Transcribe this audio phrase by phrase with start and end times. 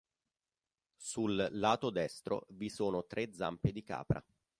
[0.97, 4.25] Sul lato destro vi sono tre zampe di capra.